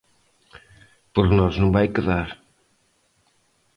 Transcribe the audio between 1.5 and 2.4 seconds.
non vai quedar.